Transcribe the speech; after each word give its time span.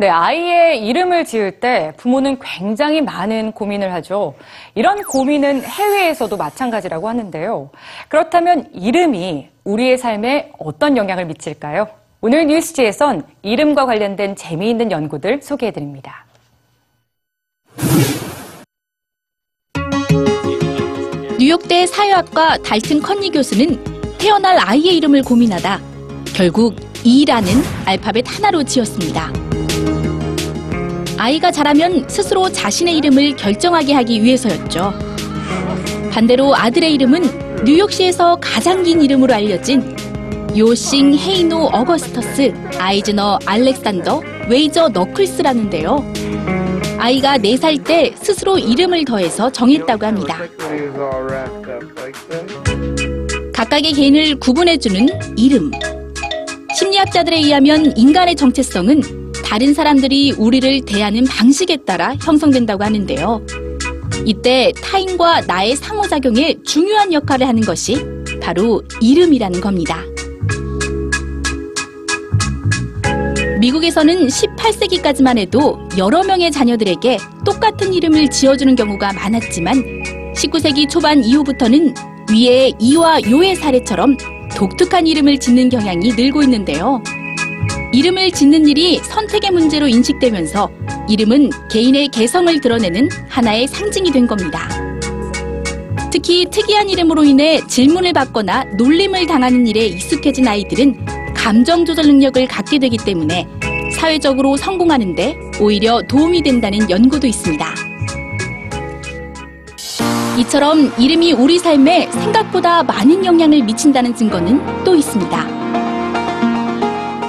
네, 0.00 0.08
아이의 0.08 0.86
이름을 0.86 1.26
지을 1.26 1.60
때 1.60 1.92
부모는 1.98 2.38
굉장히 2.40 3.02
많은 3.02 3.52
고민을 3.52 3.92
하죠. 3.92 4.34
이런 4.74 5.02
고민은 5.02 5.62
해외에서도 5.62 6.34
마찬가지라고 6.38 7.06
하는데요. 7.06 7.68
그렇다면 8.08 8.70
이름이 8.72 9.50
우리의 9.64 9.98
삶에 9.98 10.52
어떤 10.58 10.96
영향을 10.96 11.26
미칠까요? 11.26 11.86
오늘 12.22 12.46
뉴스지에선 12.46 13.26
이름과 13.42 13.84
관련된 13.84 14.36
재미있는 14.36 14.90
연구들 14.90 15.42
소개해드립니다. 15.42 16.24
뉴욕대 21.50 21.84
사회학과 21.84 22.58
달튼 22.58 23.02
컨니 23.02 23.28
교수는 23.28 23.82
태어날 24.18 24.56
아이의 24.56 24.98
이름을 24.98 25.24
고민하다 25.24 25.80
결국 26.32 26.76
이라는 27.02 27.50
알파벳 27.86 28.24
하나로 28.28 28.62
지었습니다. 28.62 29.32
아이가 31.18 31.50
자라면 31.50 32.08
스스로 32.08 32.48
자신의 32.48 32.96
이름을 32.98 33.34
결정하게 33.34 33.94
하기 33.94 34.22
위해서였죠. 34.22 34.94
반대로 36.12 36.54
아들의 36.54 36.94
이름은 36.94 37.64
뉴욕시에서 37.64 38.36
가장 38.40 38.84
긴 38.84 39.02
이름으로 39.02 39.34
알려진 39.34 39.96
요싱 40.56 41.18
헤이노 41.18 41.70
어거스터스 41.72 42.54
아이즈너 42.78 43.40
알렉산더 43.44 44.22
웨이저 44.48 44.90
너클스라는데요. 44.90 45.96
아이가 47.00 47.38
4살 47.38 47.82
때 47.82 48.14
스스로 48.22 48.58
이름을 48.58 49.06
더해서 49.06 49.50
정했다고 49.50 50.04
합니다. 50.04 50.38
각각의 53.54 53.92
개인을 53.94 54.38
구분해주는 54.38 55.38
이름. 55.38 55.70
심리학자들에 56.76 57.38
의하면 57.38 57.96
인간의 57.96 58.36
정체성은 58.36 59.32
다른 59.42 59.72
사람들이 59.72 60.32
우리를 60.32 60.82
대하는 60.82 61.24
방식에 61.24 61.78
따라 61.78 62.14
형성된다고 62.20 62.84
하는데요. 62.84 63.46
이때 64.26 64.70
타인과 64.82 65.42
나의 65.42 65.76
상호작용에 65.76 66.56
중요한 66.64 67.14
역할을 67.14 67.48
하는 67.48 67.62
것이 67.62 68.04
바로 68.42 68.82
이름이라는 69.00 69.60
겁니다. 69.62 70.04
미국에서는 73.60 74.26
18세기까지만 74.26 75.36
해도 75.36 75.78
여러 75.98 76.22
명의 76.22 76.50
자녀들에게 76.50 77.18
똑같은 77.44 77.92
이름을 77.92 78.28
지어주는 78.28 78.74
경우가 78.74 79.12
많았지만 79.12 79.74
19세기 80.34 80.88
초반 80.88 81.22
이후부터는 81.22 81.94
위의 82.32 82.72
이와 82.78 83.20
요의 83.30 83.56
사례처럼 83.56 84.16
독특한 84.56 85.06
이름을 85.06 85.38
짓는 85.38 85.68
경향이 85.68 86.14
늘고 86.14 86.42
있는데요. 86.44 87.02
이름을 87.92 88.30
짓는 88.30 88.66
일이 88.66 88.98
선택의 88.98 89.50
문제로 89.50 89.86
인식되면서 89.86 90.70
이름은 91.10 91.50
개인의 91.70 92.08
개성을 92.08 92.60
드러내는 92.62 93.10
하나의 93.28 93.68
상징이 93.68 94.10
된 94.10 94.26
겁니다. 94.26 94.68
특히 96.10 96.46
특이한 96.50 96.88
이름으로 96.88 97.24
인해 97.24 97.60
질문을 97.66 98.14
받거나 98.14 98.64
놀림을 98.78 99.26
당하는 99.26 99.66
일에 99.66 99.86
익숙해진 99.86 100.48
아이들은 100.48 101.19
감정 101.40 101.86
조절 101.86 102.04
능력을 102.06 102.46
갖게 102.46 102.78
되기 102.78 102.98
때문에 102.98 103.48
사회적으로 103.94 104.58
성공하는데 104.58 105.36
오히려 105.60 106.02
도움이 106.02 106.42
된다는 106.42 106.88
연구도 106.90 107.26
있습니다. 107.26 107.66
이처럼 110.38 110.92
이름이 110.98 111.32
우리 111.32 111.58
삶에 111.58 112.10
생각보다 112.12 112.82
많은 112.82 113.24
영향을 113.24 113.62
미친다는 113.62 114.14
증거는 114.14 114.84
또 114.84 114.94
있습니다. 114.94 115.60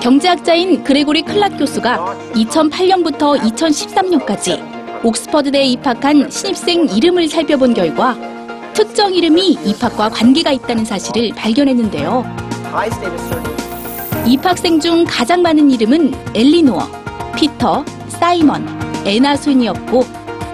경제학자인 0.00 0.82
그레고리 0.82 1.22
클락 1.22 1.56
교수가 1.58 2.32
2008년부터 2.34 3.38
2013년까지 3.38 5.04
옥스퍼드대에 5.04 5.66
입학한 5.66 6.28
신입생 6.30 6.88
이름을 6.88 7.28
살펴본 7.28 7.74
결과 7.74 8.16
특정 8.74 9.14
이름이 9.14 9.58
입학과 9.64 10.08
관계가 10.08 10.50
있다는 10.50 10.84
사실을 10.84 11.30
발견했는데요. 11.36 12.24
입학생 14.27 14.79
중 14.79 15.05
가장 15.05 15.41
많은 15.41 15.69
이름은 15.71 16.13
엘리노어, 16.35 16.79
피터, 17.35 17.85
사이먼, 18.09 18.65
에나 19.05 19.35
순이었고 19.35 20.03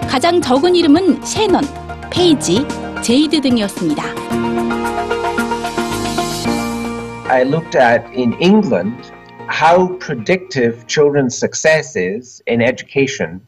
가장 0.08 0.40
적은 0.40 0.76
이름은 0.76 1.22
셰넌, 1.22 1.62
페이지, 2.10 2.66
제이드 3.02 3.40
등이었습니다. 3.40 4.04
I 7.30 7.44
looked 7.44 7.74
at 7.76 8.04
in 8.14 8.34
England 8.40 9.10
how 9.48 9.96
predictive 9.98 10.86
children's 10.86 11.34
success 11.34 11.96
is 11.96 12.42
in 12.46 12.60
education 12.60 13.40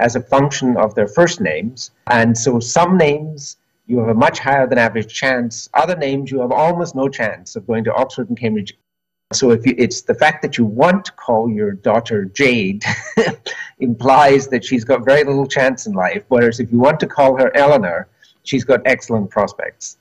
as 0.00 0.16
a 0.16 0.20
function 0.20 0.76
of 0.76 0.94
their 0.94 1.06
first 1.06 1.40
names. 1.40 1.92
And 2.10 2.36
so 2.36 2.58
some 2.58 2.96
names 2.96 3.56
you 3.86 3.98
have 4.00 4.08
a 4.08 4.14
much 4.14 4.38
higher 4.38 4.66
than 4.66 4.78
average 4.78 5.14
chance, 5.14 5.68
other 5.74 5.96
names 5.96 6.30
you 6.30 6.40
have 6.40 6.52
almost 6.52 6.94
no 6.94 7.08
chance 7.08 7.56
of 7.56 7.66
going 7.66 7.84
to 7.84 7.94
Oxford 7.94 8.28
and 8.28 8.38
Cambridge. 8.38 8.76
So 9.33 9.49
if 9.49 9.65
you, 9.65 9.73
it's 9.77 10.01
the 10.01 10.13
fact 10.13 10.41
that 10.43 10.57
you 10.57 10.65
want 10.65 11.05
to 11.05 11.11
call 11.13 11.49
your 11.49 11.73
daughter 11.73 12.25
Jade 12.25 12.83
implies 13.79 14.47
that 14.49 14.63
she's 14.63 14.83
got 14.85 15.03
very 15.03 15.23
little 15.23 15.47
chance 15.47 15.87
in 15.87 15.93
life, 15.93 16.23
whereas 16.27 16.59
if 16.59 16.71
you 16.71 16.79
want 16.79 16.99
to 16.99 17.07
call 17.07 17.35
her 17.37 17.51
Eleanor, 17.55 18.07
she's 18.43 18.63
got 18.63 18.81
excellent 18.85 19.31
prospects. 19.31 19.97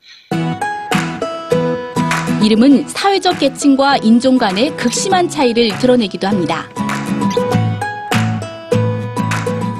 이름은 2.42 2.88
사회적 2.88 3.38
계층과 3.38 3.98
인종 3.98 4.36
간의 4.36 4.76
극심한 4.76 5.28
차이를 5.28 5.78
드러내기도 5.78 6.26
합니다. 6.26 6.68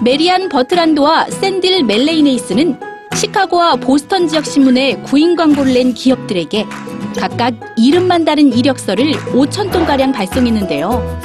메리안 0.03 0.49
버트란드와 0.49 1.27
샌딜 1.27 1.85
멜레이네이스는 1.85 2.81
시카고와 3.15 3.77
보스턴 3.77 4.29
지역 4.29 4.47
신문에 4.47 5.03
구인 5.03 5.37
광고를 5.37 5.75
낸 5.75 5.93
기업들에게 5.93 6.65
각각 7.17 7.55
이름만 7.77 8.25
다른 8.25 8.53
이력서를 8.53 9.13
5천 9.13 9.71
통가량 9.71 10.13
발송했는데요. 10.13 11.21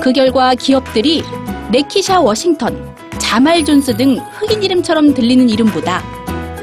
그 0.00 0.12
결과 0.12 0.54
기업들이 0.54 1.22
라키샤 1.72 2.20
워싱턴, 2.20 2.94
자말 3.18 3.64
존스 3.64 3.96
등 3.96 4.18
흑인 4.38 4.62
이름처럼 4.62 5.14
들리는 5.14 5.48
이름보다 5.48 6.02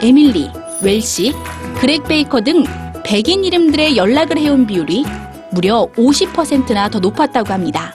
에밀리, 0.01 0.50
월시, 0.81 1.34
그렉 1.79 2.05
베이커 2.05 2.41
등 2.41 2.63
백인 3.03 3.44
이름들에 3.44 3.97
연락을 3.97 4.39
해온 4.39 4.66
비율이 4.66 5.05
무려 5.51 5.88
50%나 5.95 6.89
더 6.89 7.00
높았다고 7.00 7.53
합니다. 7.53 7.94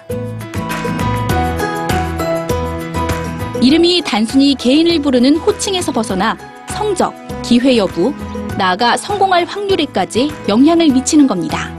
이름이 3.61 4.03
단순히 4.07 4.55
개인을 4.55 5.01
부르는 5.01 5.37
호칭에서 5.37 5.93
벗어나 5.93 6.39
성적, 6.69 7.13
기회 7.43 7.77
여부, 7.77 8.15
나아가 8.61 8.95
성공할 8.99 9.47
확률에까지 9.47 10.31
영향을 10.47 10.89
미치는 10.89 11.27
겁니다. 11.27 11.75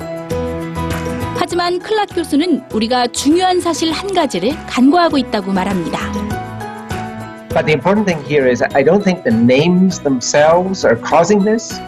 하지만 1.36 1.78
클락 1.78 2.10
교수는 2.16 2.64
우리가 2.74 3.06
중요한 3.06 3.62
사실 3.62 3.92
한 3.92 4.12
가지를 4.12 4.54
간과하고 4.66 5.20
있다고 5.20 5.52
말합니다. 5.52 6.00
But 7.50 7.68
the 7.68 7.74
important 7.74 8.08
thing 8.08 8.26
here 8.28 8.50
is 8.50 8.64
I 8.74 8.84
don't 8.84 9.04
think 9.04 9.22
the 9.24 9.38
names 9.38 10.00
themselves 10.00 10.84
are 10.84 11.00
causing 11.00 11.46
this. 11.46 11.80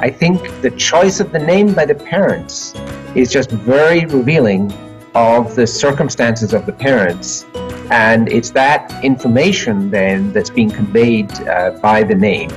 I 0.00 0.10
think 0.10 0.40
the 0.62 0.74
choice 0.74 1.20
of 1.22 1.32
the 1.32 1.44
name 1.44 1.74
by 1.74 1.84
the 1.84 1.94
parents 1.94 2.72
is 3.14 3.30
just 3.30 3.50
very 3.52 4.06
revealing 4.06 4.72
of 5.14 5.54
the 5.54 5.66
circumstances 5.66 6.54
of 6.54 6.64
the 6.64 6.72
parents. 6.72 7.44
And 7.90 8.32
it's 8.32 8.52
that 8.52 8.88
information 9.04 9.90
then 9.90 10.32
that's 10.32 10.48
being 10.48 10.70
conveyed 10.70 11.28
uh, 11.44 11.72
by 11.82 12.04
the 12.04 12.14
name. 12.14 12.48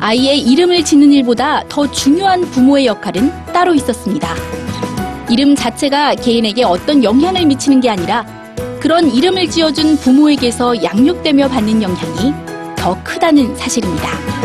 아이의 0.00 0.40
이름을 0.42 0.84
짓는 0.84 1.12
일보다 1.12 1.64
더 1.68 1.90
중요한 1.90 2.42
부모의 2.42 2.86
역할은 2.86 3.30
따로 3.52 3.74
있었습니다. 3.74 4.28
이름 5.28 5.54
자체가 5.54 6.14
개인에게 6.14 6.64
어떤 6.64 7.02
영향을 7.02 7.44
미치는 7.46 7.80
게 7.80 7.90
아니라 7.90 8.24
그런 8.80 9.10
이름을 9.10 9.50
지어준 9.50 9.96
부모에게서 9.98 10.82
양육되며 10.82 11.48
받는 11.48 11.82
영향이 11.82 12.32
더 12.76 12.96
크다는 13.02 13.56
사실입니다. 13.56 14.37